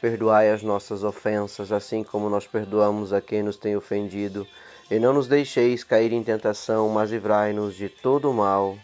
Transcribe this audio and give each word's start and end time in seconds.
Perdoai 0.00 0.50
as 0.50 0.62
nossas 0.62 1.04
ofensas, 1.04 1.70
assim 1.70 2.02
como 2.02 2.30
nós 2.30 2.46
perdoamos 2.46 3.12
a 3.12 3.20
quem 3.20 3.42
nos 3.42 3.56
tem 3.56 3.76
ofendido 3.76 4.46
e 4.90 4.98
não 4.98 5.12
nos 5.12 5.28
deixeis 5.28 5.84
cair 5.84 6.12
em 6.12 6.22
tentação, 6.22 6.88
mas 6.88 7.10
livrai-nos 7.10 7.76
de 7.76 7.88
todo 7.88 8.30
o 8.30 8.34
mal. 8.34 8.76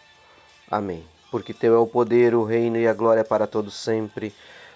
Amém. 0.70 1.04
Porque 1.30 1.52
teu 1.52 1.74
é 1.74 1.78
o 1.78 1.86
poder, 1.86 2.34
o 2.34 2.44
reino 2.44 2.76
e 2.76 2.86
a 2.86 2.94
glória 2.94 3.24
para 3.24 3.46
todos 3.46 3.74
sempre. 3.74 4.32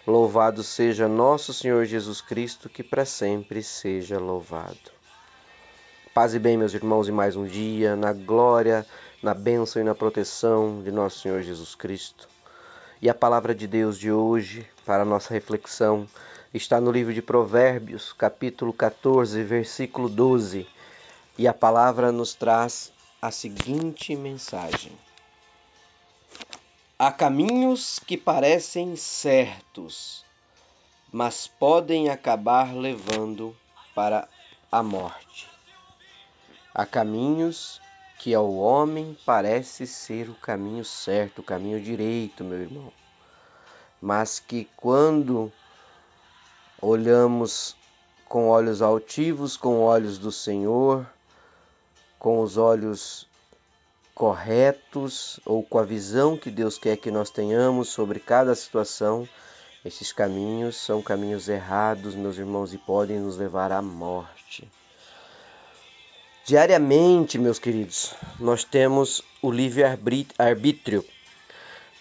Louvado 0.06 0.64
seja 0.64 1.06
nosso 1.06 1.52
Senhor 1.52 1.84
Jesus 1.84 2.20
Cristo, 2.20 2.68
que 2.68 2.82
para 2.82 3.04
sempre 3.04 3.62
seja 3.62 4.18
louvado. 4.18 4.90
Paz 6.12 6.34
e 6.34 6.38
bem, 6.40 6.56
meus 6.56 6.74
irmãos, 6.74 7.06
e 7.06 7.12
mais 7.12 7.36
um 7.36 7.44
dia, 7.44 7.94
na 7.94 8.12
glória, 8.12 8.84
na 9.22 9.32
bênção 9.32 9.80
e 9.80 9.84
na 9.84 9.94
proteção 9.94 10.82
de 10.82 10.90
nosso 10.90 11.20
Senhor 11.20 11.42
Jesus 11.42 11.76
Cristo. 11.76 12.28
E 13.00 13.08
a 13.08 13.14
palavra 13.14 13.54
de 13.54 13.68
Deus 13.68 13.96
de 13.96 14.10
hoje, 14.10 14.66
para 14.90 15.04
nossa 15.04 15.32
reflexão, 15.32 16.04
está 16.52 16.80
no 16.80 16.90
livro 16.90 17.14
de 17.14 17.22
Provérbios, 17.22 18.12
capítulo 18.12 18.72
14, 18.72 19.40
versículo 19.44 20.08
12 20.08 20.66
e 21.38 21.46
a 21.46 21.54
palavra 21.54 22.10
nos 22.10 22.34
traz 22.34 22.92
a 23.22 23.30
seguinte 23.30 24.16
mensagem: 24.16 24.90
Há 26.98 27.12
caminhos 27.12 28.00
que 28.00 28.16
parecem 28.16 28.96
certos, 28.96 30.24
mas 31.12 31.46
podem 31.46 32.08
acabar 32.08 32.74
levando 32.74 33.56
para 33.94 34.28
a 34.72 34.82
morte. 34.82 35.48
Há 36.74 36.84
caminhos 36.84 37.80
que 38.18 38.34
ao 38.34 38.52
homem 38.56 39.16
parece 39.24 39.86
ser 39.86 40.28
o 40.28 40.34
caminho 40.34 40.84
certo, 40.84 41.38
o 41.38 41.44
caminho 41.44 41.80
direito, 41.80 42.42
meu 42.42 42.58
irmão, 42.58 42.92
mas 44.00 44.38
que 44.38 44.68
quando 44.76 45.52
olhamos 46.80 47.76
com 48.28 48.48
olhos 48.48 48.80
altivos, 48.80 49.56
com 49.56 49.80
olhos 49.80 50.16
do 50.16 50.30
Senhor, 50.30 51.06
com 52.18 52.40
os 52.40 52.56
olhos 52.56 53.26
corretos 54.14 55.40
ou 55.44 55.62
com 55.62 55.78
a 55.78 55.82
visão 55.82 56.36
que 56.36 56.50
Deus 56.50 56.78
quer 56.78 56.96
que 56.96 57.10
nós 57.10 57.30
tenhamos 57.30 57.88
sobre 57.88 58.20
cada 58.20 58.54
situação, 58.54 59.28
esses 59.84 60.12
caminhos 60.12 60.76
são 60.76 61.00
caminhos 61.00 61.48
errados, 61.48 62.14
meus 62.14 62.36
irmãos, 62.36 62.74
e 62.74 62.78
podem 62.78 63.18
nos 63.18 63.38
levar 63.38 63.72
à 63.72 63.80
morte. 63.80 64.70
Diariamente, 66.44 67.38
meus 67.38 67.58
queridos, 67.58 68.14
nós 68.38 68.62
temos 68.62 69.22
o 69.40 69.50
livre-arbítrio, 69.50 71.04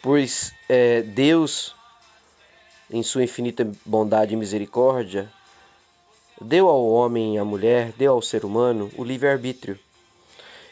pois 0.02 0.54
é, 0.68 1.02
Deus, 1.02 1.74
em 2.90 3.04
sua 3.04 3.24
infinita 3.24 3.70
bondade 3.86 4.34
e 4.34 4.38
misericórdia, 4.38 5.32
deu 6.42 6.68
ao 6.68 6.86
homem 6.88 7.36
e 7.36 7.38
à 7.38 7.46
mulher, 7.46 7.92
deu 7.98 8.14
ao 8.14 8.22
ser 8.22 8.46
humano 8.46 8.92
o 8.98 9.04
livre-arbítrio. 9.04 9.80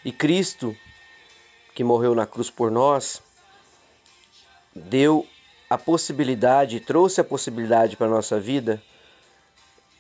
E 0.04 0.12
Cristo, 0.12 0.76
que 1.76 1.84
morreu 1.84 2.16
na 2.16 2.26
cruz 2.26 2.50
por 2.50 2.72
nós, 2.72 3.22
deu 4.74 5.28
a 5.70 5.78
possibilidade, 5.78 6.80
trouxe 6.80 7.20
a 7.20 7.24
possibilidade 7.24 7.98
para 7.98 8.08
a 8.08 8.12
nossa 8.12 8.40
vida 8.40 8.82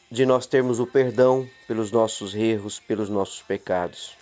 de 0.09 0.25
nós 0.25 0.45
termos 0.45 0.79
o 0.79 0.87
perdão 0.87 1.47
pelos 1.67 1.91
nossos 1.91 2.33
erros, 2.33 2.79
pelos 2.79 3.09
nossos 3.09 3.41
pecados. 3.41 4.13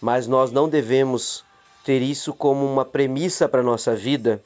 Mas 0.00 0.26
nós 0.26 0.52
não 0.52 0.68
devemos 0.68 1.44
ter 1.84 2.02
isso 2.02 2.34
como 2.34 2.66
uma 2.66 2.84
premissa 2.84 3.48
para 3.48 3.60
a 3.60 3.64
nossa 3.64 3.96
vida 3.96 4.42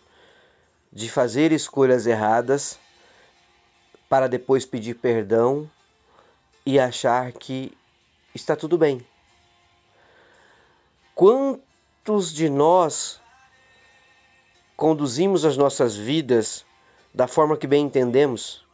de 0.92 1.10
fazer 1.10 1.52
escolhas 1.52 2.06
erradas 2.06 2.78
para 4.08 4.28
depois 4.28 4.64
pedir 4.64 4.94
perdão 4.94 5.69
e 6.64 6.78
achar 6.78 7.32
que 7.32 7.76
está 8.34 8.56
tudo 8.56 8.78
bem. 8.78 9.04
Quantos 11.14 12.32
de 12.32 12.48
nós 12.48 13.20
conduzimos 14.76 15.44
as 15.44 15.56
nossas 15.56 15.97
vidas 15.97 16.64
da 17.14 17.26
forma 17.26 17.56
que 17.56 17.66
bem 17.66 17.86
entendemos, 17.86 18.64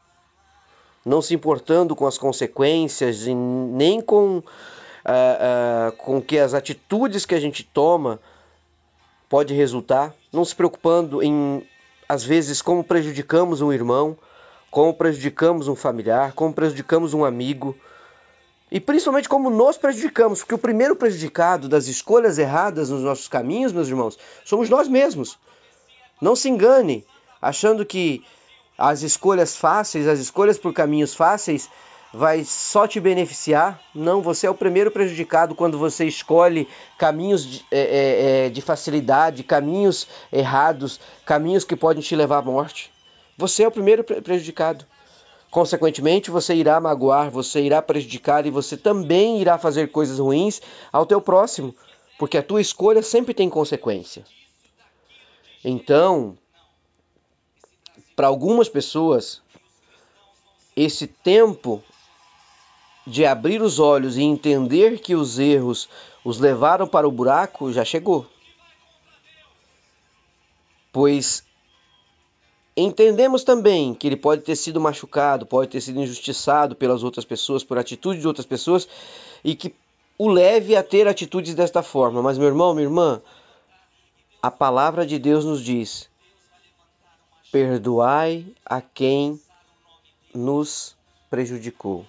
não 1.05 1.23
se 1.23 1.35
importando 1.35 1.95
com 1.95 2.07
as 2.07 2.19
consequências 2.19 3.27
e 3.27 3.35
nem 3.35 4.01
com, 4.01 4.39
uh, 4.39 4.43
uh, 4.43 5.93
com 5.99 6.21
que 6.21 6.39
as 6.39 6.55
atitudes 6.55 7.25
que 7.25 7.35
a 7.35 7.41
gente 7.41 7.63
toma 7.63 8.21
pode 9.29 9.55
resultar, 9.55 10.15
não 10.33 10.45
se 10.45 10.55
preocupando 10.55 11.23
em 11.23 11.67
às 12.13 12.23
vezes 12.23 12.61
como 12.61 12.85
prejudicamos 12.85 13.63
um 13.63 13.73
irmão, 13.73 14.19
como 14.71 14.93
prejudicamos 14.93 15.67
um 15.67 15.75
familiar, 15.75 16.35
como 16.35 16.53
prejudicamos 16.53 17.15
um 17.15 17.25
amigo, 17.25 17.75
e 18.71 18.79
principalmente 18.79 19.31
como 19.31 19.49
nos 19.49 19.79
prejudicamos, 19.79 20.41
porque 20.41 20.55
o 20.55 20.59
primeiro 20.59 20.95
prejudicado 20.95 21.71
das 21.71 21.87
escolhas 21.87 22.37
erradas 22.37 22.91
nos 22.91 23.01
nossos 23.01 23.29
caminhos, 23.29 23.73
meus 23.73 23.89
irmãos, 23.89 24.19
somos 24.45 24.69
nós 24.69 24.89
mesmos. 24.89 25.39
Não 26.21 26.37
se 26.37 26.51
engane 26.51 27.03
achando 27.41 27.87
que 27.87 28.23
as 28.77 29.01
escolhas 29.01 29.57
fáceis, 29.57 30.07
as 30.07 30.19
escolhas 30.19 30.59
por 30.59 30.75
caminhos 30.75 31.15
fáceis, 31.15 31.71
vai 32.13 32.45
só 32.45 32.87
te 32.87 33.01
beneficiar. 33.01 33.81
Não, 33.95 34.21
você 34.21 34.47
é 34.47 34.51
o 34.51 34.55
primeiro 34.55 34.91
prejudicado 34.91 35.55
quando 35.55 35.79
você 35.79 36.05
escolhe 36.05 36.69
caminhos 36.99 37.45
de, 37.45 37.67
é, 37.71 37.81
é, 37.81 38.47
é 38.47 38.49
de 38.51 38.61
facilidade, 38.61 39.43
caminhos 39.43 40.07
errados, 40.31 41.01
caminhos 41.25 41.65
que 41.65 41.75
podem 41.75 42.03
te 42.03 42.15
levar 42.15 42.39
à 42.39 42.43
morte. 42.43 42.93
Você 43.39 43.63
é 43.63 43.69
o 43.69 43.73
primeiro 43.73 44.05
prejudicado. 44.05 44.85
Consequentemente, 45.51 46.31
você 46.31 46.55
irá 46.55 46.81
magoar, 46.81 47.31
você 47.31 47.61
irá 47.61 47.83
prejudicar 47.83 48.47
e 48.47 48.51
você 48.51 48.77
também 48.77 49.41
irá 49.41 49.59
fazer 49.59 49.91
coisas 49.91 50.19
ruins 50.19 50.63
ao 50.91 51.05
teu 51.05 51.21
próximo, 51.21 51.75
porque 52.19 52.39
a 52.39 52.43
tua 52.43 52.61
escolha 52.61 53.03
sempre 53.03 53.35
tem 53.35 53.51
consequência. 53.51 54.25
Então, 55.63 56.39
para 58.17 58.27
algumas 58.27 58.69
pessoas, 58.69 59.43
esse 60.75 61.07
tempo 61.07 61.83
de 63.07 63.25
abrir 63.27 63.61
os 63.63 63.79
olhos 63.79 64.17
e 64.17 64.23
entender 64.23 64.99
que 65.01 65.15
os 65.15 65.39
erros 65.39 65.89
os 66.25 66.39
levaram 66.39 66.87
para 66.87 67.07
o 67.09 67.13
buraco 67.13 67.73
já 67.73 67.85
chegou. 67.85 68.27
Pois 70.93 71.45
Entendemos 72.77 73.45
também 73.45 73.93
que 73.93 74.07
ele 74.07 74.17
pode 74.17 74.43
ter 74.43 74.57
sido 74.57 74.81
machucado, 74.81 75.45
pode 75.45 75.71
ter 75.71 75.81
sido 75.81 76.01
injustiçado 76.01 76.75
pelas 76.75 77.03
outras 77.03 77.25
pessoas, 77.25 77.63
por 77.63 77.79
atitude 77.79 78.21
de 78.21 78.27
outras 78.27 78.47
pessoas 78.47 78.89
e 79.45 79.55
que 79.55 79.75
o 80.17 80.29
leve 80.29 80.75
a 80.75 80.83
ter 80.83 81.07
atitudes 81.07 81.55
desta 81.55 81.83
forma. 81.83 82.23
Mas, 82.23 82.39
meu 82.39 82.49
irmão, 82.49 82.73
minha 82.73 82.87
irmã, 82.87 83.21
a 84.41 84.51
palavra 84.51 85.07
de 85.07 85.19
Deus 85.19 85.45
nos 85.45 85.63
diz: 85.63 86.09
perdoai 87.51 88.47
a 88.65 88.81
quem 88.81 89.39
nos 90.35 90.97
prejudicou. 91.29 92.07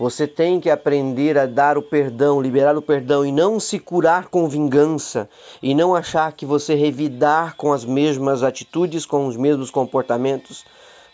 Você 0.00 0.26
tem 0.26 0.58
que 0.58 0.70
aprender 0.70 1.36
a 1.36 1.44
dar 1.44 1.76
o 1.76 1.82
perdão, 1.82 2.40
liberar 2.40 2.74
o 2.74 2.80
perdão 2.80 3.22
e 3.22 3.30
não 3.30 3.60
se 3.60 3.78
curar 3.78 4.28
com 4.28 4.48
vingança 4.48 5.28
e 5.62 5.74
não 5.74 5.94
achar 5.94 6.32
que 6.32 6.46
você 6.46 6.74
revidar 6.74 7.54
com 7.54 7.70
as 7.70 7.84
mesmas 7.84 8.42
atitudes, 8.42 9.04
com 9.04 9.26
os 9.26 9.36
mesmos 9.36 9.70
comportamentos, 9.70 10.64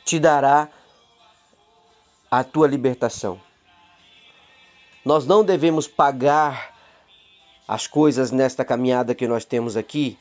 te 0.04 0.20
dará 0.20 0.68
a 2.30 2.44
tua 2.44 2.68
libertação. 2.68 3.40
Nós 5.04 5.26
não 5.26 5.44
devemos 5.44 5.88
pagar 5.88 6.72
as 7.66 7.88
coisas 7.88 8.30
nesta 8.30 8.64
caminhada 8.64 9.16
que 9.16 9.26
nós 9.26 9.44
temos 9.44 9.76
aqui 9.76 10.16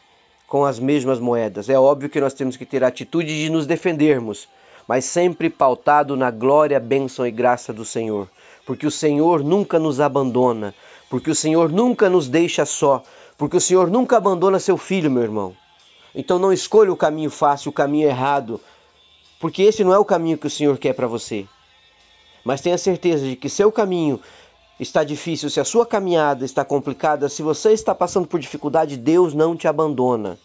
com 0.47 0.65
as 0.65 0.79
mesmas 0.79 1.19
moedas. 1.19 1.69
É 1.69 1.77
óbvio 1.77 2.09
que 2.09 2.19
nós 2.19 2.33
temos 2.33 2.57
que 2.57 2.65
ter 2.65 2.83
a 2.83 2.87
atitude 2.87 3.27
de 3.27 3.47
nos 3.47 3.67
defendermos, 3.67 4.49
mas 4.87 5.05
sempre 5.05 5.49
pautado 5.49 6.15
na 6.15 6.31
glória, 6.31 6.79
bênção 6.79 7.25
e 7.25 7.31
graça 7.31 7.73
do 7.73 7.85
Senhor 7.85 8.27
porque 8.65 8.87
o 8.87 8.91
Senhor 8.91 9.43
nunca 9.43 9.77
nos 9.77 9.99
abandona, 9.99 10.73
porque 11.09 11.29
o 11.29 11.35
Senhor 11.35 11.71
nunca 11.71 12.09
nos 12.09 12.27
deixa 12.27 12.65
só, 12.65 13.03
porque 13.37 13.55
o 13.55 13.61
Senhor 13.61 13.89
nunca 13.89 14.17
abandona 14.17 14.59
seu 14.59 14.75
filho, 14.75 15.11
meu 15.11 15.23
irmão. 15.23 15.55
Então 16.13 16.39
não 16.39 16.51
escolha 16.51 16.91
o 16.91 16.97
caminho 16.97 17.29
fácil, 17.29 17.69
o 17.69 17.73
caminho 17.73 18.07
errado, 18.07 18.59
porque 19.39 19.61
esse 19.61 19.83
não 19.83 19.93
é 19.93 19.99
o 19.99 20.05
caminho 20.05 20.37
que 20.37 20.47
o 20.47 20.49
Senhor 20.49 20.77
quer 20.77 20.93
para 20.93 21.07
você. 21.07 21.45
Mas 22.43 22.61
tenha 22.61 22.77
certeza 22.77 23.25
de 23.27 23.35
que 23.35 23.49
seu 23.49 23.71
caminho 23.71 24.19
está 24.79 25.03
difícil, 25.03 25.49
se 25.49 25.59
a 25.59 25.65
sua 25.65 25.85
caminhada 25.85 26.43
está 26.43 26.65
complicada, 26.65 27.29
se 27.29 27.41
você 27.43 27.71
está 27.71 27.93
passando 27.93 28.27
por 28.27 28.39
dificuldade, 28.39 28.97
Deus 28.97 29.33
não 29.33 29.55
te 29.55 29.67
abandona. 29.67 30.37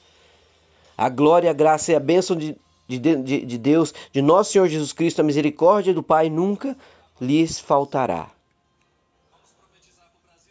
A 0.97 1.09
glória, 1.09 1.51
a 1.51 1.55
graça 1.55 1.93
e 1.93 1.95
a 1.95 2.01
bênção 2.01 2.37
de, 2.37 2.57
de, 2.99 3.17
de, 3.17 3.47
de 3.47 3.59
Deus, 3.59 3.95
de 4.13 4.23
nosso 4.23 4.53
Senhor 4.53 4.69
Jesus 4.69 4.93
Cristo, 4.93 5.21
a 5.21 5.25
misericórdia 5.25 5.95
do 5.95 6.03
Pai 6.03 6.29
nunca 6.29 6.77
lhes 7.21 7.59
faltará. 7.59 8.31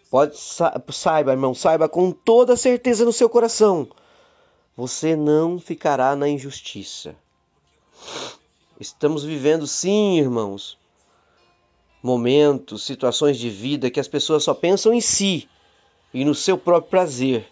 Pode 0.09 0.37
saiba, 0.37 1.31
irmão, 1.31 1.53
saiba 1.53 1.87
com 1.87 2.11
toda 2.11 2.55
certeza 2.55 3.05
no 3.05 3.13
seu 3.13 3.29
coração, 3.29 3.87
você 4.75 5.15
não 5.15 5.59
ficará 5.59 6.15
na 6.15 6.27
injustiça. 6.27 7.15
Estamos 8.79 9.23
vivendo 9.23 9.67
sim, 9.67 10.17
irmãos, 10.17 10.77
momentos, 12.01 12.85
situações 12.85 13.37
de 13.37 13.49
vida 13.49 13.91
que 13.91 13.99
as 13.99 14.07
pessoas 14.07 14.43
só 14.43 14.53
pensam 14.53 14.93
em 14.93 15.01
si 15.01 15.49
e 16.13 16.23
no 16.23 16.33
seu 16.33 16.57
próprio 16.57 16.89
prazer. 16.89 17.47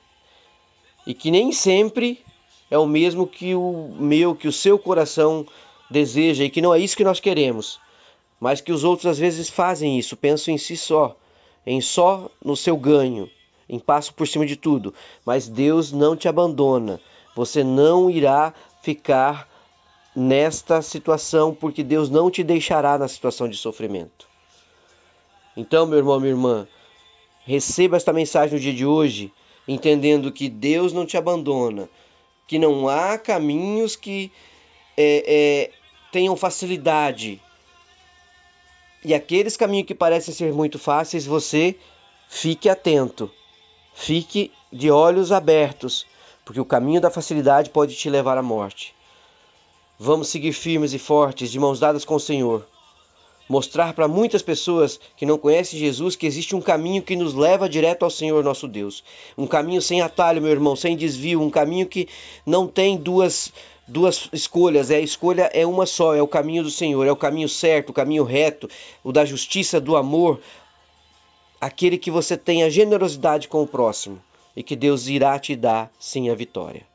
E 1.06 1.14
que 1.14 1.30
nem 1.30 1.52
sempre 1.52 2.24
é 2.70 2.78
o 2.78 2.86
mesmo 2.86 3.26
que 3.26 3.56
o 3.56 3.96
meu, 4.00 4.36
que 4.36 4.48
o 4.48 4.52
seu 4.52 4.78
coração 4.78 5.46
deseja 5.90 6.44
e 6.44 6.50
que 6.50 6.62
não 6.62 6.74
é 6.74 6.80
isso 6.80 6.98
que 6.98 7.04
nós 7.04 7.20
queremos. 7.20 7.80
Mas 8.40 8.62
que 8.62 8.72
os 8.72 8.84
outros 8.84 9.08
às 9.08 9.18
vezes 9.18 9.50
fazem 9.50 9.98
isso, 9.98 10.16
pensam 10.16 10.54
em 10.54 10.58
si 10.58 10.78
só, 10.78 11.16
em 11.66 11.82
só 11.82 12.30
no 12.44 12.56
seu 12.56 12.78
ganho, 12.78 13.30
em 13.68 13.80
passo 13.80 14.14
por 14.14 14.28
cima 14.28 14.46
de 14.46 14.56
tudo. 14.56 14.94
Mas 15.26 15.48
Deus 15.48 15.92
não 15.92 16.16
te 16.16 16.28
abandona. 16.28 17.00
Você 17.36 17.64
não 17.64 18.10
irá 18.10 18.54
ficar 18.82 19.50
nesta 20.16 20.82
situação, 20.82 21.54
porque 21.54 21.84
Deus 21.84 22.10
não 22.10 22.32
te 22.32 22.44
deixará 22.44 22.98
na 22.98 23.08
situação 23.08 23.48
de 23.48 23.56
sofrimento. 23.56 24.28
Então, 25.56 25.86
meu 25.86 26.00
irmão, 26.00 26.20
minha 26.20 26.32
irmã, 26.32 26.68
receba 27.46 27.98
esta 27.98 28.14
mensagem 28.14 28.56
no 28.56 28.60
dia 28.60 28.74
de 28.74 28.86
hoje, 28.86 29.32
entendendo 29.68 30.32
que 30.32 30.50
Deus 30.50 30.94
não 30.94 31.06
te 31.06 31.18
abandona, 31.18 31.90
que 32.48 32.58
não 32.58 32.88
há 32.88 33.18
caminhos 33.18 33.96
que 33.96 34.32
é, 34.96 35.24
é, 35.28 35.72
tenham 36.12 36.36
facilidade. 36.36 37.42
E 39.04 39.14
aqueles 39.14 39.58
caminhos 39.58 39.86
que 39.86 39.94
parecem 39.94 40.34
ser 40.34 40.54
muito 40.54 40.80
fáceis, 40.80 41.26
você 41.26 41.76
fique 42.28 42.70
atento, 42.70 43.30
fique 43.94 44.52
de 44.72 44.90
olhos 44.90 45.32
abertos, 45.32 46.06
porque 46.44 46.60
o 46.60 46.66
caminho 46.66 47.02
da 47.02 47.12
facilidade 47.12 47.70
pode 47.70 47.96
te 47.96 48.10
levar 48.10 48.38
à 48.38 48.42
morte. 48.42 48.96
Vamos 50.00 50.30
seguir 50.30 50.54
firmes 50.54 50.94
e 50.94 51.00
fortes, 51.00 51.52
de 51.52 51.60
mãos 51.60 51.80
dadas 51.80 52.06
com 52.06 52.16
o 52.16 52.20
Senhor. 52.20 52.68
Mostrar 53.48 53.94
para 53.94 54.08
muitas 54.08 54.42
pessoas 54.42 55.00
que 55.16 55.26
não 55.26 55.38
conhecem 55.38 55.80
Jesus 55.80 56.16
que 56.16 56.26
existe 56.26 56.56
um 56.56 56.62
caminho 56.62 57.02
que 57.02 57.16
nos 57.16 57.34
leva 57.34 57.70
direto 57.70 58.04
ao 58.04 58.10
Senhor 58.10 58.44
nosso 58.44 58.68
Deus. 58.68 59.04
Um 59.38 59.48
caminho 59.48 59.82
sem 59.82 60.02
atalho, 60.02 60.42
meu 60.42 60.52
irmão, 60.52 60.76
sem 60.76 60.98
desvio, 60.98 61.42
um 61.42 61.50
caminho 61.50 61.88
que 61.88 62.08
não 62.46 62.68
tem 62.68 62.98
duas 62.98 63.54
duas 63.88 64.28
escolhas, 64.34 64.92
é 64.92 64.98
a 64.98 65.00
escolha 65.00 65.50
é 65.54 65.66
uma 65.66 65.86
só, 65.86 66.14
é 66.14 66.22
o 66.22 66.28
caminho 66.28 66.62
do 66.62 66.70
Senhor, 66.70 67.08
é 67.08 67.12
o 67.12 67.16
caminho 67.16 67.48
certo, 67.48 67.92
o 67.92 67.94
caminho 67.94 68.26
reto, 68.26 68.70
o 69.02 69.14
da 69.14 69.24
justiça, 69.24 69.80
do 69.80 69.96
amor, 69.96 70.42
aquele 71.62 71.98
que 71.98 72.12
você 72.12 72.36
tenha 72.36 72.70
generosidade 72.70 73.48
com 73.48 73.64
o 73.64 73.68
próximo 73.68 74.22
e 74.56 74.62
que 74.62 74.76
Deus 74.76 75.08
irá 75.08 75.40
te 75.40 75.56
dar 75.56 75.90
sim 75.98 76.30
a 76.30 76.36
vitória. 76.36 76.86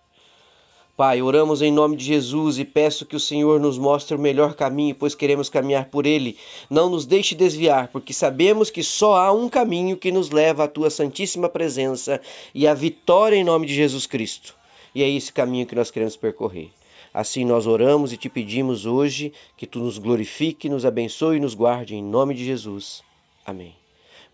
Pai, 0.95 1.23
oramos 1.23 1.63
em 1.63 1.73
nome 1.73 1.97
de 1.97 2.05
Jesus 2.05 2.59
e 2.59 2.65
peço 2.67 3.07
que 3.07 3.17
o 3.17 3.21
Senhor 3.21 3.59
nos 3.59 3.79
mostre 3.79 4.15
o 4.15 4.21
melhor 4.21 4.55
caminho, 4.55 4.95
pois 4.95 5.15
queremos 5.15 5.49
caminhar 5.49 5.87
por 5.87 6.05
ele. 6.05 6.37
Não 6.69 6.91
nos 6.91 7.07
deixe 7.07 7.35
desviar, 7.35 7.89
porque 7.89 8.13
sabemos 8.13 8.71
que 8.71 8.83
só 8.83 9.17
há 9.17 9.33
um 9.33 9.49
caminho 9.49 9.97
que 9.97 10.13
nos 10.13 10.31
leva 10.31 10.65
à 10.65 10.69
tua 10.69 10.91
santíssima 10.91 11.49
presença 11.49 12.21
e 12.55 12.69
à 12.69 12.75
vitória 12.75 13.37
em 13.37 13.45
nome 13.45 13.67
de 13.67 13.75
Jesus 13.75 14.07
Cristo. 14.07 14.55
E 14.95 15.03
é 15.03 15.09
esse 15.09 15.33
caminho 15.33 15.67
que 15.67 15.75
nós 15.75 15.91
queremos 15.91 16.17
percorrer. 16.17 16.71
Assim 17.13 17.45
nós 17.45 17.67
oramos 17.67 18.13
e 18.13 18.19
te 18.19 18.29
pedimos 18.29 18.85
hoje 18.85 19.33
que 19.57 19.67
tu 19.67 19.79
nos 19.79 19.97
glorifique, 19.97 20.69
nos 20.69 20.85
abençoe 20.85 21.39
e 21.39 21.41
nos 21.41 21.55
guarde 21.55 21.95
em 21.95 22.03
nome 22.03 22.35
de 22.35 22.45
Jesus. 22.45 23.03
Amém. 23.47 23.82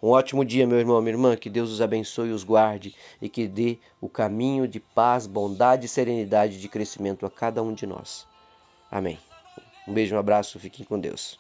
Um 0.03 0.11
ótimo 0.11 0.45
dia, 0.45 0.67
meu 0.67 0.79
irmão, 0.79 1.01
minha 1.01 1.15
irmã. 1.15 1.37
Que 1.37 1.51
Deus 1.51 1.71
os 1.71 1.81
abençoe 1.81 2.29
e 2.29 2.33
os 2.33 2.45
guarde 2.45 2.95
e 3.21 3.29
que 3.29 3.49
dê 3.49 3.79
o 4.01 4.09
caminho 4.09 4.69
de 4.69 4.79
paz, 4.79 5.27
bondade 5.27 5.87
e 5.87 5.89
serenidade 5.89 6.61
de 6.61 6.69
crescimento 6.69 7.27
a 7.27 7.31
cada 7.31 7.63
um 7.63 7.75
de 7.75 7.87
nós. 7.87 8.27
Amém. 8.91 9.19
Um 9.87 9.93
beijo, 9.93 10.15
um 10.15 10.19
abraço, 10.19 10.59
fiquem 10.61 10.85
com 10.85 10.99
Deus. 10.99 11.39